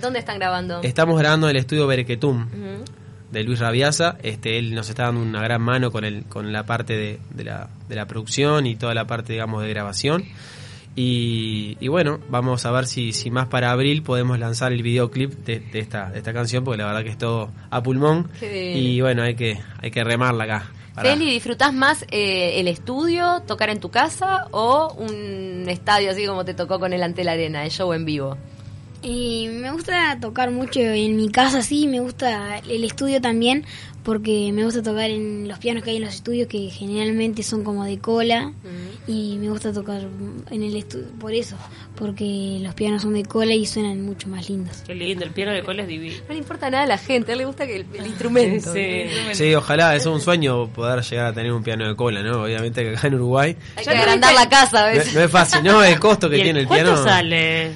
¿Dónde 0.00 0.18
están 0.20 0.38
grabando? 0.38 0.80
Estamos 0.82 1.18
grabando 1.18 1.48
en 1.50 1.56
el 1.56 1.60
estudio 1.60 1.86
Berequetum 1.86 2.46
Ujú. 2.46 2.84
De 3.32 3.44
Luis 3.44 3.58
Rabiaza. 3.60 4.16
Este, 4.22 4.58
él 4.58 4.74
nos 4.74 4.88
está 4.88 5.04
dando 5.04 5.20
una 5.22 5.42
gran 5.42 5.62
mano 5.62 5.90
con 5.90 6.04
el, 6.04 6.24
con 6.24 6.52
la 6.52 6.64
parte 6.64 6.96
de, 6.96 7.18
de 7.30 7.44
la, 7.44 7.68
de 7.88 7.94
la 7.96 8.06
producción 8.06 8.66
y 8.66 8.76
toda 8.76 8.94
la 8.94 9.06
parte, 9.06 9.32
digamos, 9.34 9.62
de 9.62 9.68
grabación. 9.70 10.24
Y, 10.96 11.76
y 11.80 11.88
bueno, 11.88 12.18
vamos 12.28 12.66
a 12.66 12.72
ver 12.72 12.86
si, 12.86 13.12
si 13.12 13.30
más 13.30 13.46
para 13.46 13.70
abril 13.70 14.02
podemos 14.02 14.38
lanzar 14.38 14.72
el 14.72 14.82
videoclip 14.82 15.32
de, 15.44 15.60
de 15.60 15.78
esta, 15.78 16.10
de 16.10 16.18
esta 16.18 16.32
canción, 16.32 16.64
porque 16.64 16.78
la 16.78 16.86
verdad 16.86 17.04
que 17.04 17.10
es 17.10 17.18
todo 17.18 17.50
a 17.70 17.82
pulmón. 17.82 18.28
Y 18.42 19.00
bueno, 19.00 19.22
hay 19.22 19.34
que, 19.36 19.58
hay 19.80 19.90
que 19.92 20.02
remarla 20.02 20.44
acá. 20.44 20.70
para- 20.94 21.10
Feli, 21.10 21.30
¿disfrutás 21.32 21.72
más 21.72 22.04
eh, 22.10 22.58
el 22.60 22.66
estudio, 22.66 23.42
tocar 23.46 23.70
en 23.70 23.78
tu 23.78 23.90
casa 23.90 24.48
o 24.50 24.92
un 24.98 25.68
estadio 25.68 26.10
así 26.10 26.26
como 26.26 26.44
te 26.44 26.54
tocó 26.54 26.80
con 26.80 26.92
el 26.92 27.02
ante 27.04 27.22
la 27.22 27.32
arena, 27.32 27.64
el 27.64 27.70
show 27.70 27.92
en 27.92 28.04
vivo? 28.04 28.36
Y 29.02 29.48
me 29.48 29.70
gusta 29.72 30.18
tocar 30.20 30.50
mucho 30.50 30.80
en 30.80 31.16
mi 31.16 31.30
casa, 31.30 31.62
sí, 31.62 31.86
me 31.86 32.00
gusta 32.00 32.58
el 32.58 32.84
estudio 32.84 33.18
también, 33.20 33.64
porque 34.02 34.50
me 34.52 34.62
gusta 34.64 34.82
tocar 34.82 35.08
en 35.08 35.48
los 35.48 35.58
pianos 35.58 35.82
que 35.82 35.90
hay 35.90 35.96
en 35.96 36.02
los 36.04 36.14
estudios, 36.14 36.48
que 36.48 36.68
generalmente 36.68 37.42
son 37.42 37.64
como 37.64 37.84
de 37.86 37.98
cola, 37.98 38.52
y 39.06 39.38
me 39.38 39.48
gusta 39.48 39.72
tocar 39.72 40.02
en 40.50 40.62
el 40.62 40.76
estudio 40.76 41.06
por 41.18 41.32
eso, 41.32 41.56
porque 41.96 42.58
los 42.60 42.74
pianos 42.74 43.00
son 43.00 43.14
de 43.14 43.24
cola 43.24 43.54
y 43.54 43.64
suenan 43.64 44.04
mucho 44.04 44.28
más 44.28 44.50
lindos. 44.50 44.82
Qué 44.86 44.94
lindo, 44.94 45.24
el 45.24 45.30
piano 45.30 45.52
de 45.52 45.62
cola 45.62 45.80
es 45.82 45.88
divino. 45.88 46.16
No 46.28 46.34
le 46.34 46.38
importa 46.40 46.68
nada 46.70 46.84
a 46.84 46.86
la 46.86 46.98
gente, 46.98 47.30
a 47.30 47.32
él 47.32 47.38
le 47.38 47.44
gusta 47.46 47.66
que 47.66 47.76
el, 47.76 47.86
el 47.98 48.06
instrumento. 48.06 48.70
Sí. 48.74 49.04
Sí, 49.32 49.54
ojalá, 49.54 49.96
es 49.96 50.04
un 50.04 50.20
sueño 50.20 50.68
poder 50.68 51.02
llegar 51.02 51.26
a 51.28 51.32
tener 51.32 51.52
un 51.52 51.62
piano 51.62 51.88
de 51.88 51.96
cola, 51.96 52.22
¿no? 52.22 52.42
Obviamente 52.42 52.82
que 52.82 52.90
acá 52.96 53.06
en 53.08 53.14
Uruguay 53.14 53.56
Hay 53.76 53.84
que 53.86 53.90
agrandar 53.96 54.34
la 54.34 54.46
casa 54.50 54.84
a 54.84 54.90
no, 54.92 54.98
veces. 54.98 55.14
no 55.14 55.22
es 55.22 55.30
fácil, 55.30 55.62
¿no? 55.64 55.82
El 55.82 55.98
costo 55.98 56.28
que 56.28 56.36
¿Y 56.36 56.40
el- 56.40 56.44
tiene 56.44 56.60
el 56.60 56.66
¿Cuánto 56.66 56.84
piano. 56.92 57.02
sale? 57.02 57.70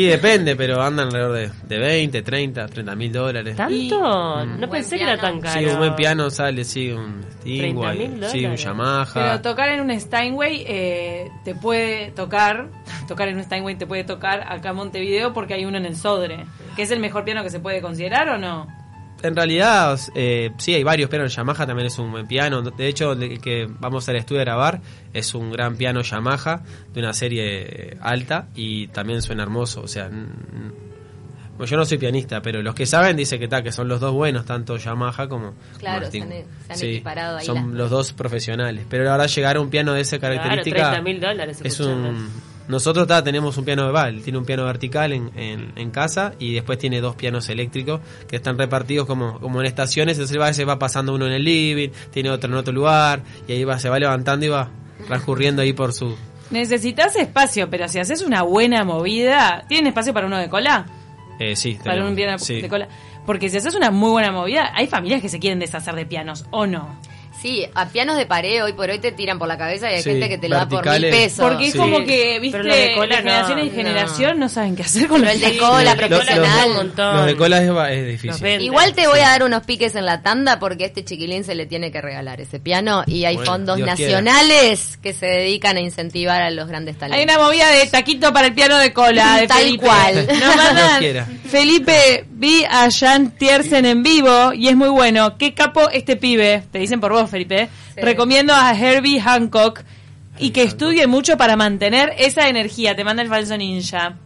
Y 0.00 0.06
depende, 0.06 0.56
pero 0.56 0.80
andan 0.80 1.08
alrededor 1.08 1.32
de, 1.34 1.76
de 1.76 1.78
20, 1.78 2.22
30, 2.22 2.68
30 2.68 2.96
mil 2.96 3.12
dólares. 3.12 3.54
¿Tanto? 3.54 4.46
no 4.46 4.70
pensé 4.70 4.96
que 4.96 5.02
era 5.02 5.18
tan 5.18 5.42
caro. 5.42 5.60
Sí, 5.60 5.66
un 5.66 5.76
buen 5.76 5.94
piano 5.94 6.30
sale, 6.30 6.64
sí, 6.64 6.90
un 6.90 7.22
Stingway, 7.42 8.08
30.000 8.08 8.24
sí, 8.30 8.46
un. 8.46 8.56
Yamaha. 8.56 9.12
Pero 9.12 9.42
tocar 9.42 9.68
en 9.68 9.80
un 9.82 10.00
Steinway 10.00 10.64
eh, 10.66 11.30
te 11.44 11.54
puede 11.54 12.12
tocar, 12.12 12.70
tocar 13.08 13.28
en 13.28 13.36
un 13.36 13.44
Steinway 13.44 13.76
te 13.76 13.86
puede 13.86 14.04
tocar 14.04 14.50
acá 14.50 14.70
en 14.70 14.76
Montevideo 14.76 15.34
porque 15.34 15.52
hay 15.52 15.66
uno 15.66 15.76
en 15.76 15.84
el 15.84 15.96
Sodre, 15.96 16.46
que 16.76 16.82
es 16.82 16.90
el 16.90 16.98
mejor 16.98 17.26
piano 17.26 17.42
que 17.42 17.50
se 17.50 17.60
puede 17.60 17.82
considerar 17.82 18.30
o 18.30 18.38
no. 18.38 18.79
En 19.22 19.36
realidad, 19.36 19.98
eh, 20.14 20.50
sí, 20.58 20.74
hay 20.74 20.82
varios 20.82 21.10
pianos. 21.10 21.34
Yamaha 21.34 21.66
también 21.66 21.86
es 21.88 21.98
un 21.98 22.10
buen 22.10 22.26
piano. 22.26 22.62
De 22.62 22.86
hecho, 22.88 23.12
el 23.12 23.40
que 23.40 23.68
vamos 23.78 24.08
al 24.08 24.16
estudio 24.16 24.40
a 24.40 24.44
grabar 24.44 24.80
es 25.12 25.34
un 25.34 25.52
gran 25.52 25.76
piano 25.76 26.00
Yamaha 26.02 26.62
de 26.92 27.00
una 27.00 27.12
serie 27.12 27.96
alta 28.00 28.48
y 28.54 28.86
también 28.88 29.20
suena 29.22 29.42
hermoso. 29.42 29.82
O 29.82 29.88
sea, 29.88 30.08
bueno, 30.08 31.66
yo 31.70 31.76
no 31.76 31.84
soy 31.84 31.98
pianista, 31.98 32.40
pero 32.40 32.62
los 32.62 32.74
que 32.74 32.86
saben 32.86 33.16
dicen 33.18 33.38
que, 33.38 33.46
ta, 33.46 33.62
que 33.62 33.70
son 33.72 33.86
los 33.88 34.00
dos 34.00 34.12
buenos, 34.14 34.46
tanto 34.46 34.78
Yamaha 34.78 35.28
como 35.28 35.52
Claro, 35.78 36.02
Martin. 36.02 36.26
se 36.28 36.34
han- 36.72 36.76
se 36.78 36.84
han 36.86 36.90
equiparado 36.92 37.36
ahí 37.36 37.44
Son 37.44 37.56
las- 37.56 37.66
los 37.66 37.90
dos 37.90 38.12
profesionales. 38.14 38.86
Pero 38.88 39.04
la 39.04 39.12
verdad, 39.12 39.26
llegar 39.28 39.56
a 39.56 39.60
un 39.60 39.68
piano 39.68 39.92
de 39.92 40.00
esa 40.00 40.18
Claro, 40.18 40.36
característica 40.36 40.90
30 40.92 41.02
mil 41.02 41.20
dólares. 41.20 41.60
es 41.62 41.80
un 41.80 42.30
nosotros 42.70 43.06
ta, 43.06 43.22
tenemos 43.22 43.56
un 43.58 43.64
piano 43.64 43.84
de 43.84 43.92
Val, 43.92 44.22
tiene 44.22 44.38
un 44.38 44.44
piano 44.44 44.64
vertical 44.64 45.12
en, 45.12 45.30
en, 45.36 45.72
en 45.76 45.90
casa 45.90 46.34
y 46.38 46.54
después 46.54 46.78
tiene 46.78 47.00
dos 47.00 47.16
pianos 47.16 47.48
eléctricos 47.48 48.00
que 48.28 48.36
están 48.36 48.56
repartidos 48.56 49.06
como, 49.06 49.38
como 49.40 49.60
en 49.60 49.66
estaciones, 49.66 50.16
entonces 50.16 50.40
va, 50.40 50.52
se 50.52 50.64
va 50.64 50.78
pasando 50.78 51.14
uno 51.14 51.26
en 51.26 51.32
el 51.32 51.44
living, 51.44 51.90
tiene 52.10 52.30
otro 52.30 52.50
en 52.50 52.56
otro 52.56 52.72
lugar 52.72 53.22
y 53.46 53.52
ahí 53.52 53.64
va, 53.64 53.78
se 53.78 53.88
va 53.88 53.98
levantando 53.98 54.46
y 54.46 54.48
va 54.48 54.70
transcurriendo 55.06 55.62
ahí 55.62 55.72
por 55.72 55.92
su... 55.92 56.16
Necesitas 56.50 57.14
espacio, 57.16 57.70
pero 57.70 57.88
si 57.88 57.98
haces 57.98 58.22
una 58.22 58.42
buena 58.42 58.84
movida, 58.84 59.64
¿tienen 59.68 59.88
espacio 59.88 60.12
para 60.12 60.26
uno 60.26 60.38
de 60.38 60.48
cola? 60.48 60.86
Eh, 61.38 61.56
sí, 61.56 61.78
Para 61.82 62.04
un 62.04 62.14
piano 62.14 62.38
sí. 62.38 62.60
de 62.60 62.68
cola. 62.68 62.88
Porque 63.24 63.48
si 63.48 63.56
haces 63.56 63.74
una 63.74 63.90
muy 63.90 64.10
buena 64.10 64.32
movida, 64.32 64.72
hay 64.74 64.86
familias 64.86 65.22
que 65.22 65.28
se 65.28 65.38
quieren 65.38 65.58
deshacer 65.58 65.94
de 65.94 66.06
pianos, 66.06 66.46
¿o 66.50 66.66
no? 66.66 66.98
Sí, 67.40 67.66
a 67.74 67.88
pianos 67.88 68.16
de 68.18 68.26
pared 68.26 68.62
hoy 68.62 68.74
por 68.74 68.90
hoy 68.90 68.98
te 68.98 69.12
tiran 69.12 69.38
por 69.38 69.48
la 69.48 69.56
cabeza 69.56 69.90
y 69.90 69.94
hay 69.94 70.02
Sí, 70.02 70.10
gente 70.10 70.28
que 70.28 70.36
te 70.36 70.48
lo 70.48 70.56
da 70.56 70.68
por 70.68 70.86
mil 70.86 71.00
pesos. 71.10 71.38
Porque 71.48 71.66
es 71.68 71.72
Sí. 71.72 71.78
como 71.78 72.04
que, 72.04 72.38
viste, 72.38 72.58
de 72.62 72.92
cola 72.94 73.16
de 73.16 73.22
generación 73.22 73.58
no, 73.58 73.64
en 73.64 73.70
generación 73.72 74.38
no. 74.40 74.48
saben 74.50 74.76
qué 74.76 74.82
hacer 74.82 75.06
con 75.08 75.22
Pero 75.22 75.32
los 75.32 75.34
el 75.34 75.40
de 75.40 75.58
pianos. 75.58 75.70
cola 75.70 75.82
Los 75.84 75.96
de 75.96 76.08
cola 76.08 76.16
profesional. 76.18 76.92
Los 77.16 77.26
de 77.26 77.36
cola 77.36 77.90
es, 77.92 78.06
difícil. 78.06 78.42
venden. 78.42 78.62
Igual 78.62 78.94
te 78.94 79.06
voy 79.06 79.20
a 79.20 79.28
dar 79.28 79.42
unos 79.44 79.62
piques 79.62 79.94
en 79.94 80.04
la 80.04 80.22
tanda 80.22 80.58
porque 80.58 80.84
a 80.84 80.86
este 80.88 81.04
chiquilín 81.04 81.44
se 81.44 81.54
le 81.54 81.66
tiene 81.66 81.90
que 81.90 82.00
regalar 82.02 82.40
ese 82.40 82.58
piano 82.60 83.04
y 83.06 83.24
hay 83.24 83.36
Bueno, 83.36 83.50
fondos 83.52 83.76
Dios 83.76 83.88
nacionales 83.88 84.98
que 85.02 85.12
se 85.14 85.26
dedican 85.26 85.76
a 85.76 85.80
incentivar 85.80 86.42
a 86.42 86.50
los 86.50 86.68
grandes 86.68 86.96
Hay 86.96 87.00
talentos. 87.10 87.36
una 87.36 87.44
movida 87.46 87.70
de 87.70 87.86
taquito 87.86 88.32
para 88.32 88.48
el 88.48 88.54
piano 88.54 88.76
de 88.76 88.92
cola, 88.92 89.36
de 89.38 89.46
Tal 89.46 89.58
Felipe. 89.62 89.84
cual. 89.86 90.26
Dios 90.26 90.56
mandan, 90.56 90.98
quiera. 91.00 91.26
Felipe, 91.48 92.24
vi 92.30 92.64
a 92.68 92.88
Jan 92.90 93.30
Tiersen 93.32 93.84
en 93.86 94.02
vivo 94.02 94.52
y 94.52 94.68
es 94.68 94.76
muy 94.76 94.88
bueno. 94.88 95.36
Qué 95.38 95.54
capo 95.54 95.88
este 95.90 96.16
pibe. 96.16 96.62
Te 96.70 96.78
dicen 96.78 97.00
por 97.00 97.12
vos. 97.12 97.19
Vos, 97.20 97.30
Felipe. 97.30 97.68
Recomiendo 97.96 98.54
a 98.54 98.72
Herbie 98.78 99.20
Hancock 99.20 99.80
y 100.38 100.50
que 100.50 100.62
estudie 100.62 101.06
mucho 101.06 101.36
para 101.36 101.56
mantener 101.56 102.12
esa 102.18 102.48
energía. 102.48 102.96
Te 102.96 103.04
manda 103.04 103.22
el 103.22 103.28
falso 103.28 103.56
ninja. 103.56 104.16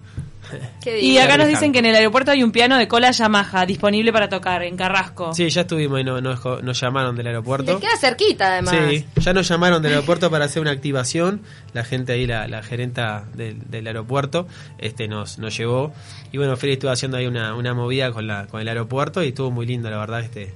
Y 0.85 1.17
acá 1.19 1.39
nos 1.39 1.49
dicen 1.49 1.73
que 1.73 1.79
en 1.79 1.87
el 1.87 1.95
aeropuerto 1.97 2.31
hay 2.31 2.43
un 2.43 2.53
piano 2.53 2.77
de 2.77 2.87
cola 2.87 3.11
Yamaha 3.11 3.65
disponible 3.67 4.13
para 4.13 4.29
tocar 4.29 4.63
en 4.63 4.77
Carrasco. 4.77 5.33
Sí, 5.33 5.49
ya 5.49 5.63
estuvimos 5.63 6.01
y 6.01 6.05
no- 6.05 6.21
nos, 6.21 6.45
nos 6.63 6.79
llamaron 6.79 7.17
del 7.17 7.27
aeropuerto. 7.29 7.75
Le 7.75 7.81
queda 7.81 7.97
cerquita, 7.97 8.53
además. 8.53 8.77
Sí, 8.91 9.05
ya 9.17 9.33
nos 9.33 9.49
llamaron 9.49 9.83
del 9.83 9.93
aeropuerto 9.95 10.31
para 10.31 10.45
hacer 10.45 10.61
una 10.61 10.71
activación. 10.71 11.41
La 11.73 11.83
gente 11.83 12.13
ahí, 12.13 12.27
la, 12.27 12.47
la 12.47 12.63
gerenta 12.63 13.25
del, 13.35 13.69
del 13.71 13.87
aeropuerto, 13.87 14.47
este 14.79 15.09
nos, 15.09 15.39
nos 15.39 15.57
llevó. 15.57 15.93
Y 16.31 16.37
bueno, 16.37 16.57
Feli 16.57 16.75
estuvo 16.75 16.91
haciendo 16.91 17.17
ahí 17.17 17.27
una, 17.27 17.55
una 17.55 17.73
movida 17.75 18.13
con, 18.13 18.27
la, 18.27 18.47
con 18.47 18.61
el 18.61 18.69
aeropuerto 18.69 19.25
y 19.25 19.29
estuvo 19.29 19.51
muy 19.51 19.67
lindo, 19.67 19.91
la 19.91 19.97
verdad. 19.99 20.21
Este, 20.21 20.53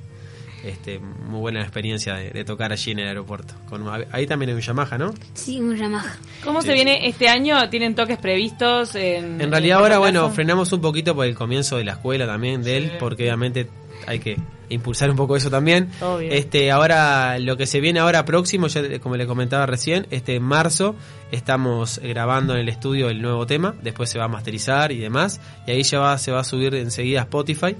este 0.65 0.99
muy 0.99 1.41
buena 1.41 1.61
experiencia 1.63 2.15
de, 2.15 2.31
de 2.31 2.45
tocar 2.45 2.73
allí 2.73 2.91
en 2.93 3.01
el 3.01 3.09
aeropuerto. 3.09 3.55
Con, 3.69 3.85
ahí 4.11 4.27
también 4.27 4.51
hay 4.51 4.55
un 4.57 4.61
Yamaha, 4.61 4.99
¿no? 4.99 5.15
Sí, 5.35 5.61
un 5.61 5.77
Yamaha. 5.77 6.17
¿Cómo 6.45 6.63
se 6.63 6.73
viene 6.73 7.07
este 7.09 7.29
año? 7.29 7.69
¿Tienen 7.71 7.95
toques 7.95 8.19
previstos? 8.19 8.95
En, 8.95 9.41
En 9.41 9.51
realidad 9.51 9.79
ahora, 9.79 9.99
bueno, 9.99 10.31
frenamos 10.31 10.73
un 10.73 10.81
poquito 10.81 11.15
por 11.15 11.27
el 11.27 11.35
comienzo 11.35 11.77
de 11.77 11.85
la 11.85 11.93
escuela 11.93 12.27
también 12.27 12.63
de 12.63 12.77
él, 12.77 12.93
porque 12.99 13.25
obviamente 13.25 13.69
hay 14.07 14.19
que 14.19 14.37
impulsar 14.69 15.11
un 15.11 15.17
poco 15.17 15.37
eso 15.37 15.51
también. 15.51 15.91
Obvio. 16.01 16.31
Este, 16.31 16.71
ahora 16.71 17.39
lo 17.39 17.57
que 17.57 17.67
se 17.67 17.81
viene 17.81 18.01
ahora 18.01 18.25
próximo, 18.25 18.67
ya 18.69 18.99
como 19.01 19.17
le 19.17 19.27
comentaba 19.27 19.67
recién, 19.67 20.07
este 20.11 20.37
en 20.37 20.43
marzo 20.43 20.95
estamos 21.31 22.01
grabando 22.03 22.55
en 22.55 22.61
el 22.61 22.69
estudio 22.69 23.09
el 23.09 23.23
nuevo 23.23 23.47
tema, 23.47 23.75
después 23.83 24.11
se 24.11 24.19
va 24.19 24.27
a 24.27 24.29
masterizar 24.29 24.93
y 24.93 24.99
demás, 24.99 25.41
y 25.67 25.73
ahí 25.73 25.83
ya 25.83 25.99
va, 26.01 26.19
se 26.19 26.33
va 26.33 26.41
a 26.41 26.45
subir 26.45 26.75
enseguida 26.75 27.21
a 27.21 27.23
Spotify. 27.25 27.77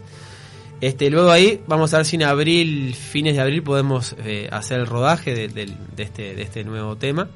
Este, 0.81 1.11
luego 1.11 1.31
ahí 1.31 1.61
vamos 1.67 1.93
a 1.93 1.99
ver 1.99 2.07
si 2.07 2.17
en 2.17 2.23
abril, 2.23 2.95
fines 2.95 3.35
de 3.35 3.41
abril, 3.43 3.63
podemos 3.63 4.15
eh, 4.25 4.49
hacer 4.53 4.79
el 4.81 4.87
rodaje 4.87 5.35
de, 5.35 5.49
del- 5.49 5.77
de 5.97 6.03
este, 6.05 6.35
de 6.35 6.43
este 6.43 6.63
nuevo 6.65 6.97
tema. 6.97 7.29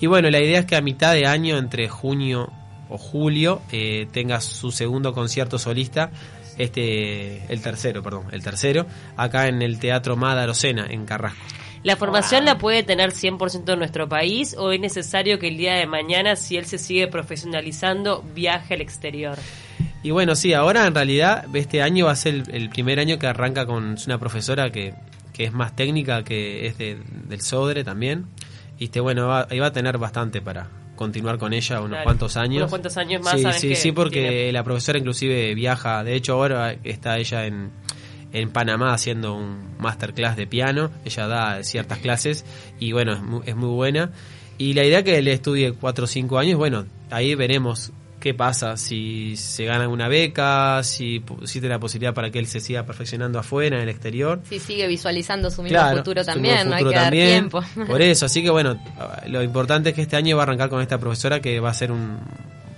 Y 0.00 0.06
bueno, 0.06 0.30
la 0.30 0.40
idea 0.40 0.60
es 0.60 0.66
que 0.66 0.76
a 0.76 0.80
mitad 0.80 1.12
de 1.12 1.26
año, 1.26 1.58
entre 1.58 1.88
junio 1.88 2.50
o 2.88 2.96
julio, 2.96 3.60
eh, 3.72 4.06
tenga 4.12 4.40
su 4.40 4.70
segundo 4.70 5.12
concierto 5.12 5.58
solista, 5.58 6.10
este, 6.56 7.44
el 7.52 7.60
tercero, 7.60 8.02
perdón, 8.02 8.26
el 8.32 8.42
tercero, 8.42 8.86
acá 9.16 9.48
en 9.48 9.60
el 9.62 9.78
Teatro 9.78 10.16
Mada 10.16 10.52
Sena, 10.54 10.86
en 10.88 11.04
Carrasco. 11.04 11.38
¿La 11.84 11.96
formación 11.96 12.44
la 12.44 12.58
puede 12.58 12.82
tener 12.82 13.12
100% 13.12 13.72
en 13.72 13.78
nuestro 13.78 14.08
país 14.08 14.56
o 14.58 14.72
es 14.72 14.80
necesario 14.80 15.38
que 15.38 15.48
el 15.48 15.56
día 15.56 15.74
de 15.74 15.86
mañana, 15.86 16.34
si 16.34 16.56
él 16.56 16.64
se 16.66 16.78
sigue 16.78 17.06
profesionalizando, 17.06 18.22
viaje 18.34 18.74
al 18.74 18.80
exterior? 18.80 19.38
Y 20.02 20.10
bueno, 20.12 20.34
sí, 20.36 20.52
ahora 20.52 20.86
en 20.86 20.94
realidad 20.94 21.44
este 21.54 21.82
año 21.82 22.06
va 22.06 22.12
a 22.12 22.16
ser 22.16 22.34
el, 22.34 22.44
el 22.54 22.68
primer 22.70 23.00
año 23.00 23.18
que 23.18 23.26
arranca 23.26 23.66
con 23.66 23.96
una 24.06 24.18
profesora 24.18 24.70
que, 24.70 24.94
que 25.32 25.44
es 25.44 25.52
más 25.52 25.74
técnica, 25.74 26.22
que 26.22 26.66
es 26.66 26.78
de- 26.78 26.98
del 27.28 27.40
Sodre 27.40 27.82
también. 27.84 28.26
Y 28.78 28.84
este, 28.84 29.00
bueno, 29.00 29.26
va, 29.26 29.46
ahí 29.50 29.58
va 29.58 29.66
a 29.66 29.72
tener 29.72 29.98
bastante 29.98 30.40
para 30.40 30.68
continuar 30.94 31.38
con 31.38 31.52
ella 31.52 31.78
unos 31.78 31.90
Claro. 31.90 32.04
cuantos 32.04 32.36
años. 32.36 32.58
Unos 32.58 32.70
cuantos 32.70 32.96
años 32.96 33.22
más, 33.22 33.34
Sí, 33.34 33.42
sabes 33.42 33.60
sí, 33.60 33.68
que 33.70 33.76
sí, 33.76 33.92
porque 33.92 34.20
tiene- 34.20 34.52
la 34.52 34.62
profesora 34.62 34.98
inclusive 34.98 35.54
viaja. 35.54 36.04
De 36.04 36.14
hecho, 36.14 36.34
ahora 36.34 36.76
está 36.84 37.18
ella 37.18 37.46
en, 37.46 37.70
en 38.32 38.50
Panamá 38.50 38.94
haciendo 38.94 39.34
un 39.34 39.76
masterclass 39.78 40.36
de 40.36 40.46
piano. 40.46 40.90
Ella 41.04 41.26
da 41.26 41.62
ciertas 41.64 41.98
clases 41.98 42.44
y 42.78 42.92
bueno, 42.92 43.14
es 43.14 43.22
muy, 43.22 43.40
es 43.46 43.56
muy 43.56 43.70
buena. 43.70 44.10
Y 44.58 44.74
la 44.74 44.84
idea 44.84 45.02
que 45.02 45.18
él 45.18 45.26
estudie 45.28 45.72
4 45.72 46.04
o 46.04 46.06
5 46.08 46.38
años, 46.38 46.56
bueno, 46.56 46.86
ahí 47.10 47.34
veremos 47.34 47.92
qué 48.20 48.34
pasa, 48.34 48.76
si 48.76 49.36
se 49.36 49.64
gana 49.64 49.88
una 49.88 50.08
beca, 50.08 50.82
si 50.82 51.22
existe 51.42 51.68
la 51.68 51.78
posibilidad 51.78 52.14
para 52.14 52.30
que 52.30 52.38
él 52.38 52.46
se 52.46 52.60
siga 52.60 52.84
perfeccionando 52.84 53.38
afuera, 53.38 53.76
en 53.76 53.82
el 53.82 53.88
exterior. 53.88 54.40
Si 54.48 54.58
sigue 54.58 54.86
visualizando 54.88 55.50
su 55.50 55.62
mismo 55.62 55.78
Claro, 55.78 55.98
futuro 55.98 56.24
también, 56.24 56.54
nuevo 56.54 56.70
no 56.70 56.76
hay 56.76 56.82
futuro 56.82 56.98
que 56.98 57.04
también. 57.04 57.50
dar 57.50 57.50
tiempo. 57.62 57.86
Por 57.92 58.02
eso, 58.02 58.26
así 58.26 58.42
que 58.42 58.50
bueno, 58.50 58.78
lo 59.28 59.42
importante 59.42 59.90
es 59.90 59.94
que 59.94 60.02
este 60.02 60.16
año 60.16 60.36
va 60.36 60.42
a 60.42 60.46
arrancar 60.46 60.68
con 60.68 60.80
esta 60.82 60.98
profesora 60.98 61.40
que 61.40 61.60
va 61.60 61.70
a 61.70 61.74
ser 61.74 61.92
un 61.92 62.18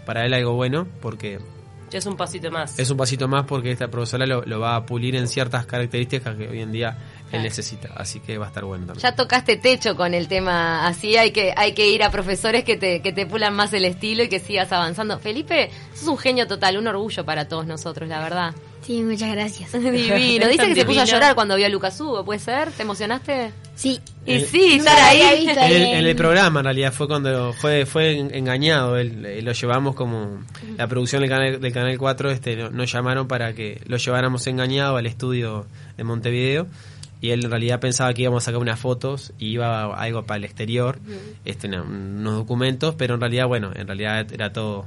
para 0.06 0.26
él 0.26 0.35
algo 0.35 0.54
bueno, 0.54 0.88
porque 1.00 1.38
es 1.99 2.06
un 2.06 2.16
pasito 2.16 2.50
más. 2.50 2.78
es 2.78 2.90
un 2.90 2.97
pasito 2.97 3.28
más 3.28 3.44
porque 3.47 3.70
esta 3.70 3.88
profesora 3.88 4.26
lo, 4.26 4.42
lo 4.42 4.61
va 4.61 4.76
a 4.76 4.87
pulir 4.87 5.16
en 5.16 5.28
ciertas 5.28 5.66
características 5.66 6.37
que 6.37 6.49
hoy 6.49 6.61
en 6.61 6.73
día 6.73 6.97
él 7.32 7.42
necesita, 7.42 7.90
así 7.97 8.20
que 8.20 8.38
va 8.38 8.47
a 8.47 8.49
estar 8.49 8.64
bueno 8.64 8.87
también. 8.87 9.02
Ya 9.02 9.14
tocaste 9.14 9.56
techo 9.56 9.97
con 9.97 10.14
el 10.14 10.28
tema 10.28 10.87
así, 10.87 11.16
hay 11.16 11.30
que 11.30 11.54
hay 11.56 11.73
que 11.73 11.88
ir 11.88 12.02
a 12.02 12.11
profesores 12.11 12.64
que 12.64 12.76
te, 12.76 13.02
que 13.02 13.12
te 13.12 13.26
pulan 13.26 13.54
más 13.54 13.73
el 13.73 13.85
estilo 13.85 14.23
y 14.25 14.28
que 14.28 14.40
sigas 14.40 14.73
avanzando. 14.73 15.18
Felipe, 15.18 15.70
sos 15.94 16.09
un 16.09 16.18
genio 16.18 16.47
total, 16.47 16.76
un 16.76 16.88
orgullo 16.88 17.25
para 17.25 17.47
todos 17.47 17.66
nosotros, 17.66 18.09
la 18.09 18.20
verdad. 18.20 18.54
Sí, 18.83 19.03
muchas 19.03 19.31
gracias. 19.33 19.73
Divino. 19.81 20.49
Dice 20.49 20.67
que 20.69 20.75
se 20.75 20.85
puso 20.85 21.01
a 21.01 21.05
llorar 21.05 21.35
cuando 21.35 21.55
vio 21.57 21.67
a 21.67 21.69
Lucas 21.69 22.01
Hugo, 22.01 22.25
¿puede 22.25 22.41
ser? 22.41 22.71
¿Te 22.73 22.83
emocionaste? 22.83 23.53
Sí. 23.75 24.01
Y 24.27 24.33
Eh, 24.35 24.41
sí, 24.51 24.79
nunca 24.79 24.91
estar 24.93 25.09
ahí. 25.11 25.47
En 25.49 25.59
el, 25.59 25.83
en- 25.99 26.07
el 26.07 26.17
programa 26.17 26.61
en 26.61 26.65
realidad 26.65 26.93
fue 26.93 27.07
cuando 27.07 27.53
fue 27.53 27.87
fue 27.87 28.19
en- 28.19 28.35
engañado, 28.35 28.97
él, 28.97 29.25
eh, 29.25 29.43
lo 29.43 29.53
llevamos 29.53 29.95
como 29.95 30.43
la 30.77 30.87
producción 30.87 31.21
del 31.23 31.31
canal, 31.31 31.61
del 31.61 31.73
canal 31.73 31.97
4 31.99 32.31
este 32.31 32.57
no- 32.57 32.71
nos 32.71 32.91
llamaron 32.93 33.29
para 33.29 33.53
que 33.55 33.81
lo 33.87 33.97
lleváramos 33.97 34.47
engañado 34.47 34.97
al 34.97 35.07
estudio 35.07 35.67
de 35.97 36.05
Montevideo 36.05 36.67
y 37.23 37.31
él 37.31 37.45
en 37.45 37.51
realidad 37.51 37.81
pensaba 37.81 38.13
que 38.15 38.23
íbamos 38.23 38.43
a 38.43 38.47
sacar 38.47 38.61
unas 38.61 38.79
fotos 38.81 39.33
y 39.39 39.49
iba 39.51 39.83
a- 39.85 39.95
algo 39.95 40.25
para 40.25 40.39
el 40.39 40.45
exterior, 40.45 40.99
este 41.45 41.69
no, 41.69 41.83
unos 41.85 42.35
documentos, 42.35 42.95
pero 42.97 43.15
en 43.15 43.21
realidad 43.21 43.47
bueno, 43.47 43.71
en 43.75 43.87
realidad 43.87 44.27
era 44.33 44.53
todo 44.53 44.85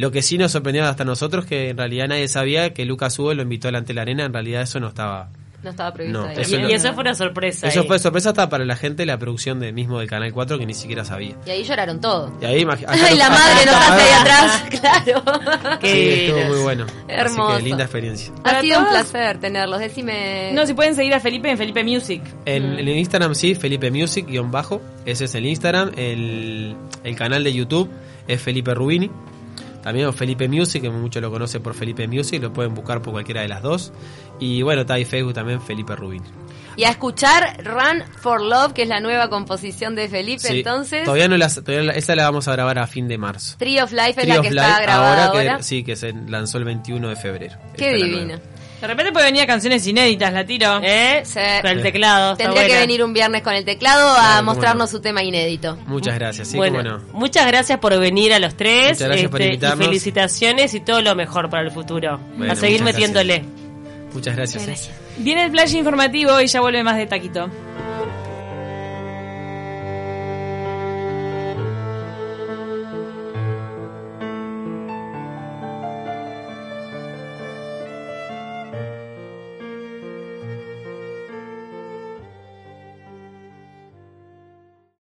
lo 0.00 0.10
que 0.10 0.22
sí 0.22 0.38
nos 0.38 0.52
sorprendió 0.52 0.84
hasta 0.86 1.04
nosotros 1.04 1.44
que 1.46 1.70
en 1.70 1.76
realidad 1.76 2.08
nadie 2.08 2.26
sabía 2.28 2.72
que 2.74 2.84
Lucas 2.84 3.18
Hugo 3.18 3.34
lo 3.34 3.42
invitó 3.42 3.68
delante 3.68 3.88
de 3.88 3.94
la 3.94 4.02
arena, 4.02 4.24
en 4.24 4.32
realidad 4.32 4.62
eso 4.62 4.80
no 4.80 4.88
estaba 4.88 5.28
No 5.62 5.68
estaba 5.70 5.92
previsto 5.92 6.22
No, 6.22 6.26
ahí. 6.26 6.36
eso 6.38 6.56
y, 6.56 6.62
no- 6.62 6.70
y 6.70 6.72
eso 6.72 6.92
fue 6.94 7.02
una 7.02 7.14
sorpresa. 7.14 7.68
eso 7.68 7.80
ahí. 7.82 7.86
fue 7.86 7.98
sorpresa 7.98 8.30
hasta 8.30 8.48
para 8.48 8.64
la 8.64 8.76
gente 8.76 9.02
de 9.02 9.06
la 9.06 9.18
producción 9.18 9.60
de 9.60 9.72
mismo 9.72 9.98
del 9.98 10.08
canal 10.08 10.32
4 10.32 10.58
que 10.58 10.64
ni 10.64 10.72
siquiera 10.72 11.04
sabía. 11.04 11.36
Y 11.46 11.50
ahí 11.50 11.64
lloraron 11.64 12.00
todos. 12.00 12.30
Y 12.40 12.44
ahí 12.46 12.66
Ay, 12.88 13.16
la 13.18 13.28
madre 13.28 13.66
nos 13.66 13.74
hace 13.74 14.02
ahí 14.02 14.20
atrás, 14.20 14.64
claro. 14.80 15.78
Qué 15.80 15.92
Sí, 15.92 16.20
estuvo 16.30 16.44
muy 16.54 16.62
bueno. 16.62 16.86
Hermoso. 17.08 17.48
Así 17.48 17.62
que 17.62 17.68
linda 17.68 17.84
experiencia. 17.84 18.32
Ha 18.38 18.42
Para 18.42 18.60
sido 18.62 18.78
un 18.80 18.86
placer 18.88 19.38
tenerlos. 19.38 19.80
Decime. 19.80 20.50
No, 20.54 20.64
si 20.66 20.72
pueden 20.72 20.94
seguir 20.94 21.12
a 21.12 21.20
Felipe 21.20 21.50
en 21.50 21.58
Felipe 21.58 21.84
Music. 21.84 22.22
En, 22.46 22.64
en 22.78 22.88
el 22.88 22.96
Instagram 22.96 23.34
sí, 23.34 23.54
Felipe 23.54 23.90
Music, 23.90 24.26
guion 24.26 24.50
bajo. 24.50 24.80
Ese 25.04 25.26
es 25.26 25.34
el 25.34 25.44
Instagram. 25.44 25.90
El, 25.96 26.74
el 27.04 27.16
canal 27.16 27.44
de 27.44 27.52
YouTube 27.52 27.90
es 28.26 28.40
Felipe 28.40 28.72
Rubini. 28.74 29.10
También 29.82 30.06
o 30.06 30.12
Felipe 30.12 30.48
Music, 30.48 30.82
que 30.82 30.90
muchos 30.90 31.22
lo 31.22 31.30
conocen 31.30 31.62
por 31.62 31.74
Felipe 31.74 32.06
Music, 32.06 32.42
lo 32.42 32.52
pueden 32.52 32.74
buscar 32.74 33.00
por 33.00 33.12
cualquiera 33.12 33.40
de 33.42 33.48
las 33.48 33.62
dos. 33.62 33.92
Y 34.38 34.62
bueno, 34.62 34.82
está 34.82 34.94
ahí 34.94 35.04
Facebook 35.04 35.34
también, 35.34 35.60
Felipe 35.62 35.96
Rubini. 35.96 36.26
Y 36.76 36.84
a 36.84 36.90
escuchar 36.90 37.62
Run 37.64 38.02
for 38.18 38.40
Love, 38.40 38.72
que 38.72 38.82
es 38.82 38.88
la 38.88 39.00
nueva 39.00 39.28
composición 39.28 39.94
de 39.96 40.08
Felipe. 40.08 40.38
Sí, 40.48 40.58
Entonces, 40.58 41.04
Todavía 41.04 41.28
no 41.28 41.36
la, 41.36 41.48
todavía 41.48 41.82
la- 41.82 41.92
esa 41.92 42.14
la 42.14 42.24
vamos 42.24 42.46
a 42.48 42.52
grabar 42.52 42.78
a 42.78 42.86
fin 42.86 43.08
de 43.08 43.18
marzo. 43.18 43.56
Tree 43.58 43.80
of 43.80 43.90
Life 43.92 44.10
es 44.10 44.16
Tree 44.16 44.28
la 44.28 44.40
of 44.40 44.42
que 44.46 44.50
Life, 44.54 44.66
está 44.66 44.82
grabada 44.82 45.26
ahora. 45.26 45.56
que, 45.58 45.62
sí, 45.62 45.82
que 45.82 45.96
se 45.96 46.12
lanzó 46.12 46.58
el 46.58 46.64
21 46.64 47.08
de 47.08 47.16
febrero. 47.16 47.56
Qué 47.76 47.94
Esta 47.96 48.06
De 48.80 48.86
repente 48.86 49.12
puede 49.12 49.26
venir 49.26 49.42
a 49.42 49.46
canciones 49.46 49.86
inéditas, 49.86 50.32
la 50.32 50.44
tiro. 50.46 50.80
¿Eh? 50.82 51.20
Sí. 51.24 51.38
Con 51.60 51.70
el 51.70 51.82
teclado. 51.82 52.36
Tendría 52.36 52.66
que 52.66 52.78
venir 52.78 53.04
un 53.04 53.12
viernes 53.12 53.42
con 53.42 53.52
el 53.54 53.64
teclado 53.64 54.10
a 54.14 54.14
Claro, 54.20 54.44
mostrarnos 54.44 54.90
no. 54.90 54.96
su 54.98 55.00
tema 55.02 55.22
inédito. 55.22 55.76
Muchas 55.86 56.14
gracias. 56.14 56.48
Sí, 56.48 56.56
bueno, 56.56 56.78
cómo 56.82 56.90
no. 56.96 57.04
muchas 57.12 57.46
gracias 57.46 57.78
por 57.78 57.98
venir 57.98 58.32
a 58.32 58.38
los 58.38 58.56
tres. 58.56 58.92
Muchas 58.92 59.08
gracias 59.08 59.30
por 59.30 59.40
este, 59.40 59.52
y 59.52 59.54
invitarnos. 59.54 59.86
felicitaciones 59.86 60.74
y 60.74 60.80
todo 60.80 61.02
lo 61.02 61.14
mejor 61.14 61.50
para 61.50 61.62
el 61.64 61.70
futuro. 61.70 62.18
Bueno, 62.36 62.52
a 62.52 62.56
seguir 62.56 62.80
muchas 62.80 62.94
metiéndole. 62.94 63.44
Muchas 64.14 64.34
gracias. 64.34 64.62
Muchas 64.66 64.86
¿eh? 64.88 64.90
gracias. 64.90 65.18
Viene 65.18 65.44
el 65.44 65.50
flash 65.50 65.74
informativo 65.74 66.40
y 66.40 66.46
ya 66.46 66.60
vuelve 66.60 66.82
más 66.82 66.96
de 66.96 67.06
taquito. 67.06 67.50